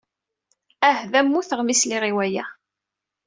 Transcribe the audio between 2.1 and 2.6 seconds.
waya.